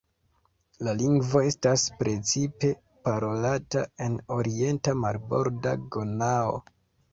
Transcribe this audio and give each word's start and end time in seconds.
La 0.85 0.93
lingvo 1.01 1.41
estas 1.49 1.83
precipe 1.99 2.71
parolata 3.09 3.85
en 4.07 4.19
orienta 4.39 4.99
marborda 5.05 5.79
Ganao. 5.97 6.61